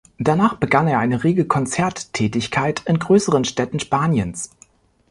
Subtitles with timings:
[0.17, 4.49] Danach begann er eine rege Konzerttätigkeit in größeren Städten Spaniens.